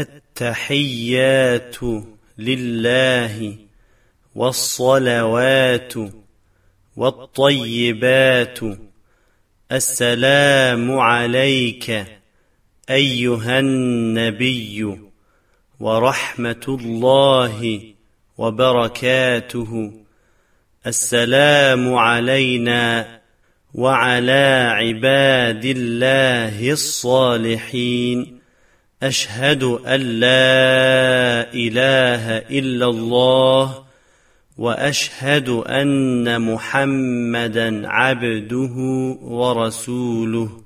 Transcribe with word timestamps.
التحيات 0.00 1.76
لله 2.38 3.56
والصلوات 4.34 5.94
والطيبات 6.96 8.58
السلام 9.72 10.98
عليك 10.98 12.06
أيها 12.90 13.58
النبي 13.58 14.98
ورحمة 15.80 16.64
الله 16.68 17.82
وبركاته 18.38 19.92
السلام 20.86 21.94
علينا 21.94 23.18
وعلى 23.74 24.70
عباد 24.72 25.64
الله 25.64 26.72
الصالحين 26.72 28.40
أشهد 29.02 29.62
أن 29.62 30.00
لا 30.00 31.52
إله 31.54 32.38
إلا 32.38 32.86
الله 32.86 33.84
وأشهد 34.58 35.48
أن 35.48 36.42
محمدا 36.52 37.88
عبده 37.88 38.74
ورسوله. 39.22 40.60